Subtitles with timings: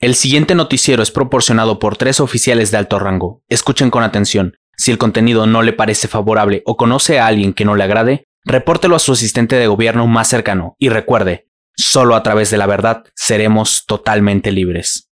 [0.00, 3.42] El siguiente noticiero es proporcionado por tres oficiales de alto rango.
[3.50, 4.56] Escuchen con atención.
[4.74, 8.24] Si el contenido no le parece favorable o conoce a alguien que no le agrade,
[8.46, 12.64] repórtelo a su asistente de gobierno más cercano y recuerde, solo a través de la
[12.64, 15.10] verdad seremos totalmente libres.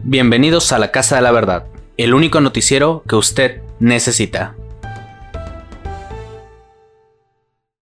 [0.00, 1.66] Bienvenidos a la Casa de la Verdad,
[1.96, 4.56] el único noticiero que usted necesita.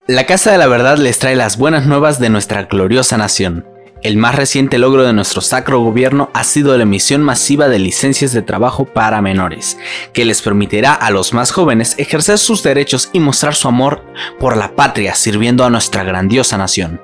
[0.08, 3.66] La Casa de la Verdad les trae las buenas nuevas de nuestra gloriosa nación.
[4.04, 8.32] El más reciente logro de nuestro sacro gobierno ha sido la emisión masiva de licencias
[8.32, 9.76] de trabajo para menores,
[10.12, 14.04] que les permitirá a los más jóvenes ejercer sus derechos y mostrar su amor
[14.38, 17.00] por la patria sirviendo a nuestra grandiosa nación.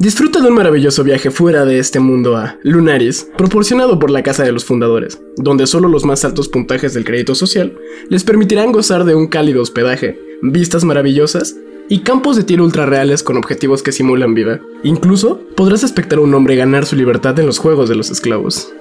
[0.00, 4.42] Disfruta de un maravilloso viaje fuera de este mundo a Lunaris, proporcionado por la Casa
[4.42, 7.76] de los Fundadores, donde solo los más altos puntajes del crédito social
[8.08, 11.54] les permitirán gozar de un cálido hospedaje, vistas maravillosas
[11.90, 14.62] y campos de tiro ultra reales con objetivos que simulan vida.
[14.84, 18.72] Incluso podrás expectar a un hombre ganar su libertad en los juegos de los esclavos.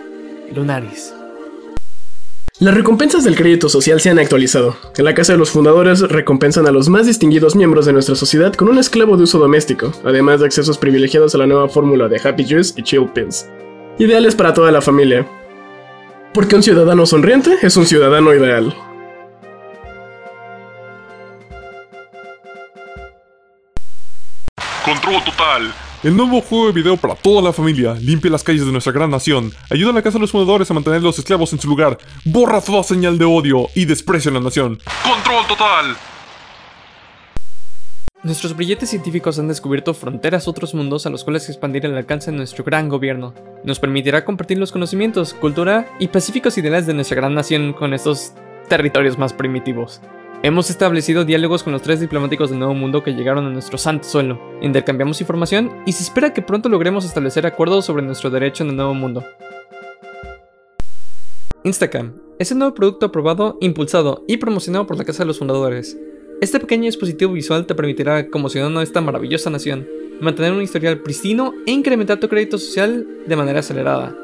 [0.55, 1.11] Lunaris,
[2.59, 4.75] las recompensas del crédito social se han actualizado.
[4.97, 8.53] En la Casa de los Fundadores recompensan a los más distinguidos miembros de nuestra sociedad
[8.53, 12.19] con un esclavo de uso doméstico, además de accesos privilegiados a la nueva fórmula de
[12.21, 13.49] Happy Juice y Chill Pills.
[13.97, 15.25] Ideales para toda la familia.
[16.33, 18.75] Porque un ciudadano sonriente es un ciudadano ideal.
[24.83, 25.88] Control total.
[26.01, 29.11] El nuevo juego de video para toda la familia limpia las calles de nuestra gran
[29.11, 31.97] nación, ayuda a la casa de los fundadores a mantener los esclavos en su lugar,
[32.23, 34.79] borra toda señal de odio y desprecio en la nación.
[35.03, 35.97] ¡Control total!
[38.23, 42.31] Nuestros billetes científicos han descubierto fronteras a otros mundos a los cuales expandir el alcance
[42.31, 43.33] de nuestro gran gobierno.
[43.65, 48.31] Nos permitirá compartir los conocimientos, cultura y pacíficos ideales de nuestra gran nación con estos
[48.69, 49.99] territorios más primitivos.
[50.41, 54.07] Hemos establecido diálogos con los tres diplomáticos del Nuevo Mundo que llegaron a nuestro santo
[54.07, 58.69] suelo, intercambiamos información y se espera que pronto logremos establecer acuerdos sobre nuestro derecho en
[58.69, 59.25] el Nuevo Mundo.
[61.65, 65.97] Instacam es el nuevo producto aprobado, impulsado y promocionado por la Casa de los Fundadores.
[66.39, 69.89] Este pequeño dispositivo visual te permitirá, como ciudadano de esta maravillosa nación,
[70.21, 74.15] mantener un historial pristino e incrementar tu crédito social de manera acelerada.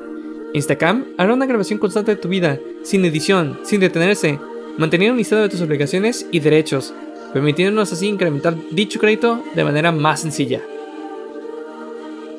[0.53, 4.39] Instacam hará una grabación constante de tu vida, sin edición, sin detenerse,
[4.77, 6.93] mantener un listado de tus obligaciones y derechos,
[7.33, 10.61] permitiéndonos así incrementar dicho crédito de manera más sencilla.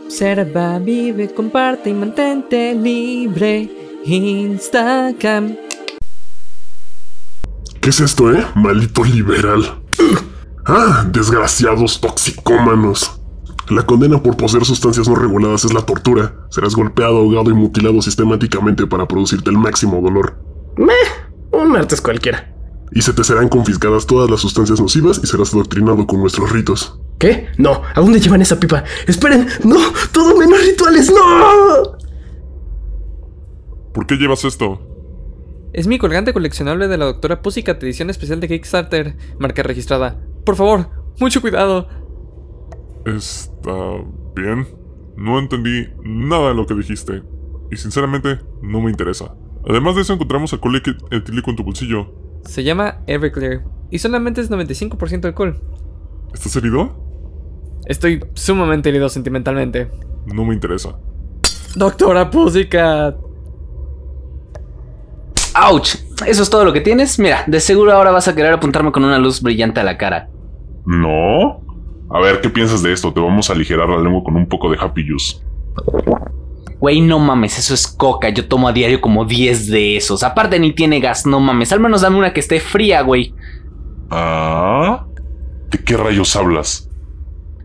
[0.07, 3.69] Observa, vive, comparte y mantente libre.
[4.05, 5.57] Instagram.
[7.81, 8.47] ¿Qué es esto, eh?
[8.55, 9.83] Maldito liberal.
[10.69, 13.21] Ah, desgraciados toxicómanos.
[13.69, 16.35] La condena por poseer sustancias no reguladas es la tortura.
[16.51, 20.37] Serás golpeado, ahogado y mutilado sistemáticamente para producirte el máximo dolor.
[20.77, 21.26] Meh.
[21.57, 22.53] Un martes cualquiera.
[22.93, 27.01] Y se te serán confiscadas todas las sustancias nocivas y serás adoctrinado con nuestros ritos.
[27.19, 27.49] ¿Qué?
[27.57, 28.85] No, ¿a dónde llevan esa pipa?
[29.07, 29.79] Esperen, no,
[30.13, 31.97] todo menos rituales, no.
[33.93, 34.87] ¿Por qué llevas esto?
[35.73, 40.21] Es mi colgante coleccionable de la doctora Pussycat edición especial de Kickstarter, marca registrada.
[40.45, 41.89] Por favor, mucho cuidado.
[43.07, 43.73] Está
[44.35, 44.67] bien.
[45.17, 47.23] No entendí nada de lo que dijiste.
[47.71, 49.35] Y sinceramente, no me interesa.
[49.69, 52.13] Además de eso, encontramos alcohol etílico en tu bolsillo.
[52.45, 55.61] Se llama Everclear y solamente es 95% alcohol.
[56.33, 56.95] ¿Estás herido?
[57.87, 59.91] Estoy sumamente herido sentimentalmente.
[60.27, 60.97] No me interesa.
[61.75, 63.17] Doctora Pussycat.
[65.55, 65.97] ¡Auch!
[66.27, 67.19] ¿Eso es todo lo que tienes?
[67.19, 70.29] Mira, de seguro ahora vas a querer apuntarme con una luz brillante a la cara.
[70.85, 71.63] No.
[72.11, 73.13] A ver, ¿qué piensas de esto?
[73.13, 75.39] Te vamos a aligerar la lengua con un poco de Happy Juice.
[76.79, 78.29] Güey, no mames, eso es coca.
[78.29, 80.23] Yo tomo a diario como 10 de esos.
[80.23, 81.73] Aparte ni tiene gas, no mames.
[81.73, 83.35] Al menos dame una que esté fría, güey.
[84.11, 85.07] ¿Ah?
[85.71, 86.89] ¿De qué rayos hablas?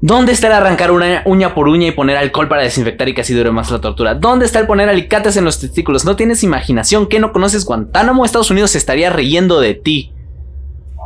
[0.02, 3.36] ¿Dónde está el arrancar una uña por uña y poner alcohol para desinfectar y así
[3.36, 4.16] dure más la tortura?
[4.16, 6.06] ¿Dónde está el poner alicates en los testículos?
[6.06, 7.08] ¿No tienes imaginación?
[7.08, 8.26] ¿Qué no conoces Guantánamo?
[8.26, 10.12] Estados Unidos se estaría riendo de ti.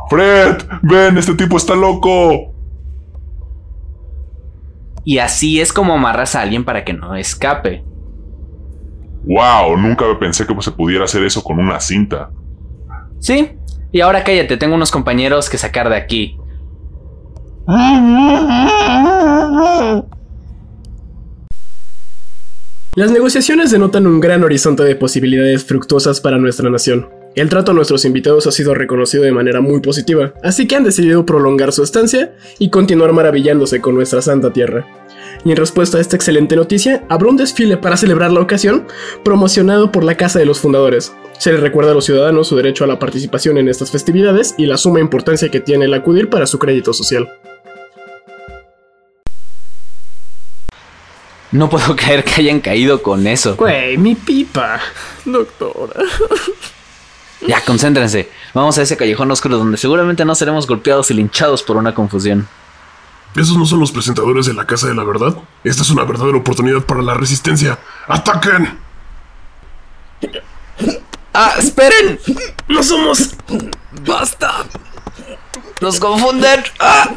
[0.08, 2.54] Fred, ven, este tipo está loco.
[5.04, 7.84] Y así es como amarras a alguien para que no escape.
[9.26, 9.76] ¡Wow!
[9.76, 12.30] Nunca pensé que se pudiera hacer eso con una cinta.
[13.18, 13.50] Sí,
[13.92, 16.38] y ahora cállate, tengo unos compañeros que sacar de aquí.
[22.94, 27.08] Las negociaciones denotan un gran horizonte de posibilidades fructuosas para nuestra nación.
[27.34, 30.84] El trato a nuestros invitados ha sido reconocido de manera muy positiva, así que han
[30.84, 34.86] decidido prolongar su estancia y continuar maravillándose con nuestra santa tierra.
[35.46, 38.88] Y en respuesta a esta excelente noticia, habrá un desfile para celebrar la ocasión,
[39.24, 41.12] promocionado por la Casa de los Fundadores.
[41.38, 44.66] Se les recuerda a los ciudadanos su derecho a la participación en estas festividades y
[44.66, 47.28] la suma importancia que tiene el acudir para su crédito social.
[51.52, 53.54] No puedo creer que hayan caído con eso.
[53.54, 54.80] Güey, mi pipa.
[55.24, 56.00] Doctora.
[57.46, 58.28] Ya, concéntrense.
[58.54, 62.48] Vamos a ese callejón oscuro donde seguramente no seremos golpeados y linchados por una confusión.
[63.36, 65.36] ¿Esos no son los presentadores de la Casa de la Verdad?
[65.62, 67.78] Esta es una verdadera oportunidad para la resistencia.
[68.08, 68.78] ¡Ataquen!
[71.34, 72.18] ¡Ah, esperen!
[72.66, 73.36] ¡No somos!
[74.06, 74.64] ¡Basta!
[75.82, 76.64] ¡Nos confunden!
[76.80, 77.10] ¡Ah!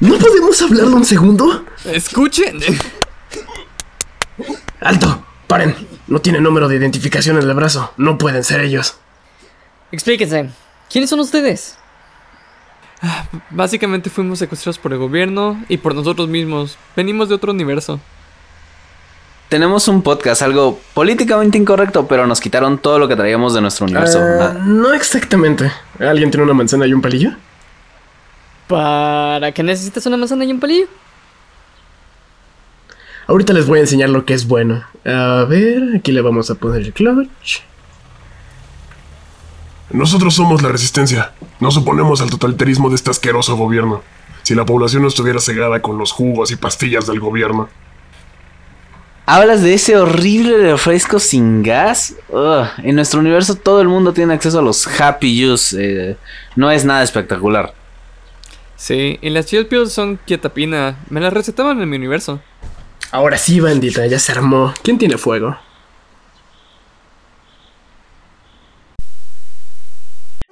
[0.00, 1.64] ¿No podemos hablarlo un segundo?
[1.84, 2.58] Escuchen.
[4.80, 5.24] ¡Alto!
[5.46, 5.76] ¡Paren!
[6.08, 7.92] No tiene número de identificación en el brazo.
[7.96, 8.98] No pueden ser ellos.
[9.92, 10.50] Explíquense.
[10.90, 11.78] ¿Quiénes son ustedes?
[13.50, 16.76] Básicamente fuimos secuestrados por el gobierno y por nosotros mismos.
[16.96, 18.00] Venimos de otro universo.
[19.48, 23.84] Tenemos un podcast algo políticamente incorrecto, pero nos quitaron todo lo que traíamos de nuestro
[23.86, 24.18] universo.
[24.20, 25.70] Ah, Na- no exactamente.
[26.00, 27.30] ¿Alguien tiene una manzana y un palillo?
[28.66, 30.86] ¿Para qué necesitas una manzana y un palillo?
[33.28, 34.84] Ahorita les voy a enseñar lo que es bueno.
[35.04, 37.60] A ver, aquí le vamos a poner el clutch.
[39.90, 41.32] Nosotros somos la resistencia.
[41.60, 44.02] Nos oponemos al totalitarismo de este asqueroso gobierno.
[44.42, 47.68] Si la población no estuviera cegada con los jugos y pastillas del gobierno.
[49.28, 52.14] ¿Hablas de ese horrible refresco sin gas?
[52.28, 55.76] Ugh, en nuestro universo todo el mundo tiene acceso a los Happy Juice.
[55.80, 56.16] eh,
[56.54, 57.74] no es nada espectacular.
[58.76, 60.96] Sí, y las Chill Pills son quietapina.
[61.10, 62.40] Me las recetaban en mi universo.
[63.10, 64.72] Ahora sí, bandita, ya se armó.
[64.82, 65.56] ¿Quién tiene fuego?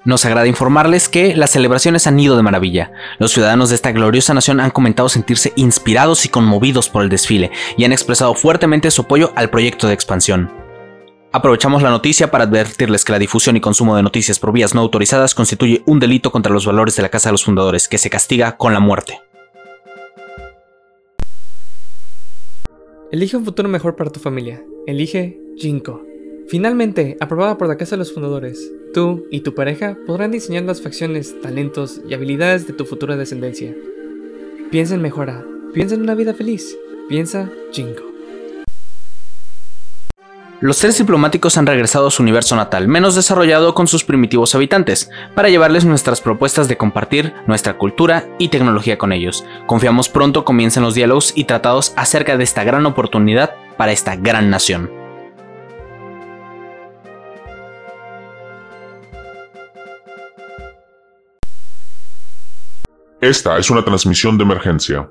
[0.05, 2.93] Nos agrada informarles que las celebraciones han ido de maravilla.
[3.19, 7.51] Los ciudadanos de esta gloriosa nación han comentado sentirse inspirados y conmovidos por el desfile
[7.79, 10.53] y han expresado fuertemente su apoyo al proyecto de expansión.
[11.33, 14.83] Aprovechamos la noticia para advertirles que la difusión y consumo de noticias por vías no
[14.83, 18.11] autorizadas constituye un delito contra los valores de la Casa de los Fundadores, que se
[18.11, 19.21] castiga con la muerte.
[23.11, 24.63] Elige un futuro mejor para tu familia.
[24.87, 26.03] Elige Jinko.
[26.47, 30.81] Finalmente, aprobada por la Casa de los Fundadores, tú y tu pareja podrán diseñar las
[30.81, 33.75] facciones, talentos y habilidades de tu futura descendencia.
[34.71, 35.45] Piensa en mejora,
[35.75, 36.75] piensa en una vida feliz,
[37.09, 38.03] piensa Jinko.
[40.61, 45.11] Los tres diplomáticos han regresado a su universo natal, menos desarrollado con sus primitivos habitantes,
[45.35, 49.45] para llevarles nuestras propuestas de compartir nuestra cultura y tecnología con ellos.
[49.67, 54.49] Confiamos pronto comiencen los diálogos y tratados acerca de esta gran oportunidad para esta gran
[54.49, 55.04] nación.
[63.25, 65.11] Esta es una transmisión de emergencia.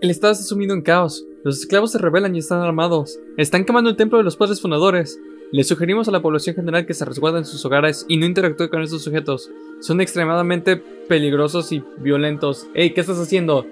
[0.00, 1.24] El estado está sumido en caos.
[1.44, 3.20] Los esclavos se rebelan y están armados.
[3.36, 5.20] Están quemando el templo de los padres fundadores.
[5.52, 8.70] Les sugerimos a la población general que se resguarde en sus hogares y no interactúe
[8.70, 9.52] con estos sujetos.
[9.78, 12.66] Son extremadamente peligrosos y violentos.
[12.74, 12.92] ¡Ey!
[12.92, 13.64] ¿Qué estás haciendo?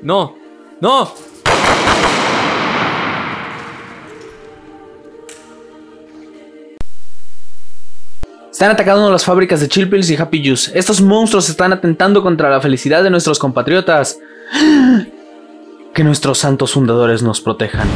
[0.00, 0.38] ¡No!
[0.80, 1.12] ¡No!
[8.56, 10.70] Están atacando las fábricas de Chill Pills y Happy Juice.
[10.78, 14.18] Estos monstruos están atentando contra la felicidad de nuestros compatriotas.
[15.92, 17.86] Que nuestros santos fundadores nos protejan.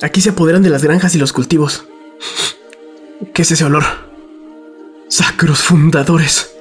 [0.00, 1.84] Aquí se apoderan de las granjas y los cultivos.
[3.34, 3.84] ¿Qué es ese olor?
[5.08, 6.59] Sacros fundadores.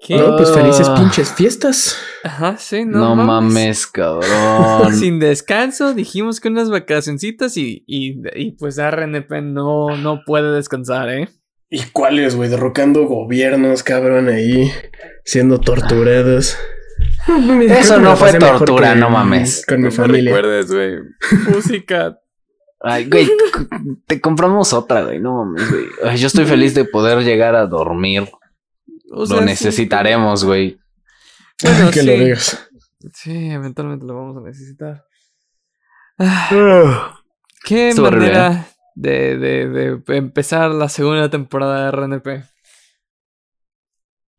[0.00, 0.16] ¿Qué?
[0.16, 0.94] No, pues felices Ah.
[0.96, 1.96] pinches fiestas.
[2.24, 4.94] Ajá, sí, no, No, mames, cabrón.
[4.98, 11.10] Sin descanso, dijimos que unas vacacioncitas y, y, y pues RNP no, no puede descansar,
[11.10, 11.28] ¿eh?
[11.70, 12.48] ¿Y cuáles, güey?
[12.48, 14.70] Derrocando gobiernos, cabrón, ahí.
[15.24, 16.56] Siendo torturados.
[17.68, 19.66] Eso no fue tortura, no mames.
[19.66, 20.32] Con mi familia.
[20.34, 20.94] recuerdes, güey.
[21.54, 22.18] Música.
[22.80, 23.28] Ay, güey,
[24.06, 25.20] te compramos otra, güey.
[25.20, 25.86] No mames, güey.
[26.04, 28.28] Ay, Yo estoy feliz de poder llegar a dormir.
[29.10, 29.46] O sea, Lo sí.
[29.48, 30.78] necesitaremos, güey.
[31.62, 32.06] Bueno, que sí.
[32.06, 32.68] lo digas.
[33.14, 35.04] Sí, eventualmente lo vamos a necesitar.
[36.18, 37.14] Ah,
[37.64, 38.66] qué Estuvo horrible, manera
[38.96, 39.68] de, de,
[40.04, 42.44] de empezar la segunda temporada de RNP.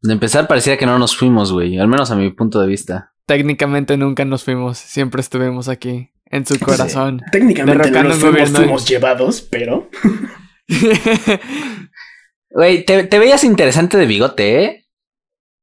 [0.01, 1.77] De empezar, parecía que no nos fuimos, güey.
[1.77, 3.13] Al menos a mi punto de vista.
[3.25, 7.21] Técnicamente nunca nos fuimos, siempre estuvimos aquí, en su corazón.
[7.31, 9.89] Técnicamente no nos fuimos, llevados, pero.
[12.51, 14.85] Güey, te, te veías interesante de bigote, ¿eh?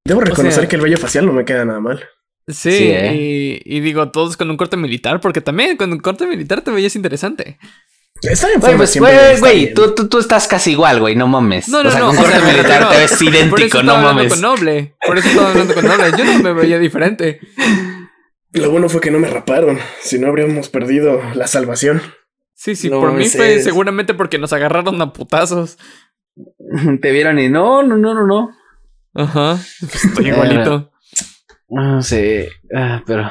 [0.05, 1.99] Debo reconocer sea- que el vello facial no me queda nada mal.
[2.47, 3.61] Sí, Sí, ¿eh?
[3.65, 6.71] y, y digo, todos con un corte militar, porque también con un corte militar te
[6.71, 7.59] veías interesante.
[8.23, 9.75] Está en Güey, forma pues, siempre güey, bien.
[9.75, 11.69] tú, tú, tú estás casi igual, güey, no mames.
[11.69, 12.07] No, no, o sea, no.
[12.07, 14.33] con corte militar te ves por eso idéntico, estaba no hablando mames.
[14.33, 14.95] con Noble.
[15.05, 16.11] Por eso estaba hablando con Noble.
[16.17, 17.41] Yo no me veía diferente.
[18.61, 19.79] Lo bueno fue que no me raparon.
[20.01, 22.01] Si no, habríamos perdido la salvación.
[22.55, 25.79] Sí, sí, No por mí fue es- seguramente porque nos agarraron a putazos.
[27.03, 28.51] Te vieron y no, no, no, no, no.
[29.15, 29.59] Ajá.
[29.81, 30.91] Pues estoy igualito.
[31.69, 33.31] No sé, ah, pero.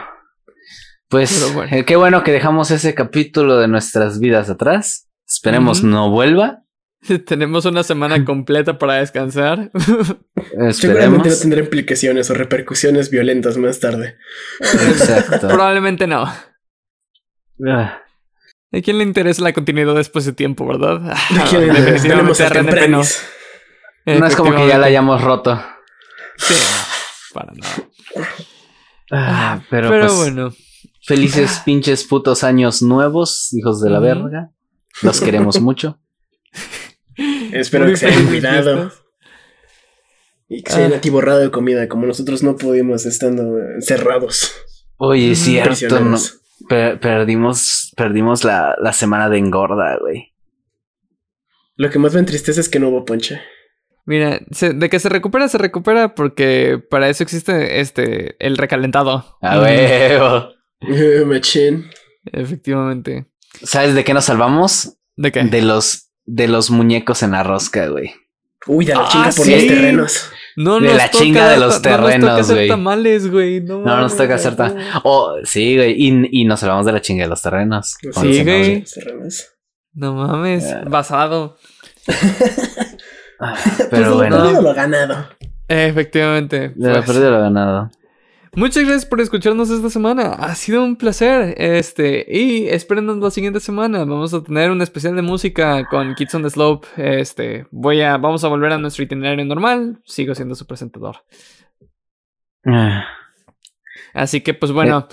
[1.08, 1.76] Pues Pero bueno.
[1.78, 5.08] eh, qué bueno que dejamos ese capítulo de nuestras vidas atrás.
[5.28, 6.64] Esperemos no vuelva.
[7.26, 9.72] Tenemos una semana completa para descansar.
[10.72, 14.18] Seguramente no tendrá implicaciones o repercusiones violentas más tarde.
[14.60, 15.48] Exacto.
[15.48, 16.26] Probablemente no.
[17.68, 18.02] Ah,
[18.72, 21.00] ¿A quién le interesa la continuidad después de tiempo, verdad?
[21.00, 21.68] ¿De quién?
[21.74, 23.02] Definitivamente Tenemos a RNP no.
[24.20, 25.62] No es como que ya la hayamos roto.
[26.38, 26.54] Sí,
[27.34, 27.74] para nada.
[29.12, 30.54] Ah, pero Pero pues, bueno.
[31.04, 34.52] felices pinches putos años nuevos, hijos de la verga.
[35.02, 36.00] Los queremos mucho.
[37.60, 38.92] Espero que se hayan cuidado
[40.48, 40.98] y que se hayan Ah.
[40.98, 44.52] atiborrado de comida como nosotros no pudimos estando encerrados.
[44.98, 46.42] Oye, es cierto, no, prisioneros.
[46.70, 50.34] per- perdimos, perdimos la, la semana de engorda, güey.
[51.76, 53.42] Lo que más me entristece es que no hubo ponche.
[54.06, 59.38] Mira, se- de que se recupera, se recupera porque para eso existe este el recalentado.
[59.42, 60.50] A huevo.
[60.82, 61.90] Eh, Machín.
[62.32, 63.26] Efectivamente.
[63.64, 64.98] ¿Sabes de qué nos salvamos?
[65.16, 65.44] ¿De qué?
[65.44, 68.14] De los, de los muñecos en la rosca, güey.
[68.68, 69.52] Uy, de la Ah, chinga por sí.
[69.56, 70.30] los terrenos.
[70.56, 72.68] No de la toca chinga de los ta- No nos terrenos, toca hacer güey.
[72.68, 73.62] tamales, güey.
[73.62, 74.76] No, No nos toca hacer tan.
[75.04, 75.94] Oh, sí, güey.
[75.98, 77.96] Y, y nos salvamos de la chinga de los terrenos.
[78.02, 78.84] Sí, güey.
[78.84, 79.50] Terrenos.
[79.94, 81.58] No mames, basado.
[83.40, 85.28] Ah, Pues Pero lo bueno, perdido, lo ganado.
[85.68, 86.70] Efectivamente.
[86.76, 87.06] de la pues.
[87.06, 87.92] pérdida lo ganado.
[88.56, 90.32] Muchas gracias por escucharnos esta semana.
[90.32, 91.56] Ha sido un placer.
[91.58, 94.00] Este, y espérenos la siguiente semana.
[94.00, 96.88] Vamos a tener un especial de música con Kids on the Slope.
[96.96, 100.00] Este, voy a, vamos a volver a nuestro itinerario normal.
[100.06, 101.18] Sigo siendo su presentador.
[102.66, 103.06] Ah,
[104.14, 105.10] Así que, pues bueno,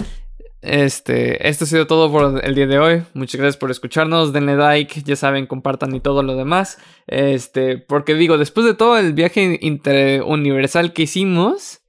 [0.61, 3.03] este, esto ha sido todo por el día de hoy.
[3.13, 4.33] Muchas gracias por escucharnos.
[4.33, 6.79] Denle like, ya saben, compartan y todo lo demás.
[7.09, 11.82] Este, porque digo, después de todo el viaje interuniversal que hicimos,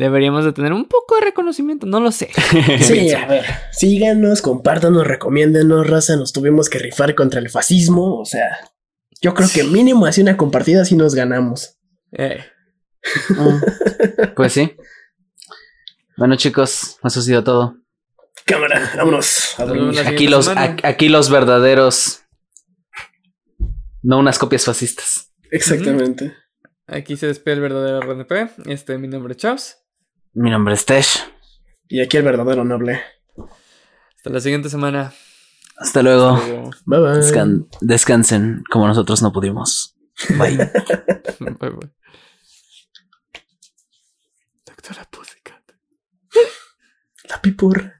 [0.00, 1.86] deberíamos de tener un poco de reconocimiento.
[1.86, 2.30] No lo sé.
[2.80, 3.44] Sí, a ver.
[3.72, 6.16] Síganos, compártanos, recomiéndenos, raza.
[6.16, 8.18] Nos tuvimos que rifar contra el fascismo.
[8.18, 8.58] O sea,
[9.22, 11.78] yo creo que mínimo así una compartida así nos ganamos.
[12.12, 12.44] Eh,
[14.36, 14.76] Pues sí.
[16.16, 17.76] Bueno, chicos, eso ha sido todo.
[18.44, 20.00] Cámara, vámonos a dormir.
[20.06, 22.20] Aquí los, a- aquí los verdaderos.
[24.02, 25.30] No unas copias fascistas.
[25.50, 26.34] Exactamente.
[26.86, 28.32] Aquí se despide el verdadero RNP.
[28.66, 29.76] Este, mi nombre es Chaos.
[30.34, 31.24] Mi nombre es Tesh.
[31.88, 33.00] Y aquí el verdadero noble.
[34.16, 35.12] Hasta la siguiente semana.
[35.76, 36.36] Hasta luego.
[36.36, 36.70] Luego.
[36.84, 37.10] Bye bye.
[37.20, 39.96] Descan- descansen como nosotros no pudimos.
[40.38, 40.56] Bye.
[41.40, 41.90] Bye, bye.
[44.66, 45.62] Doctora Pussycat.
[47.28, 47.99] La pipurra.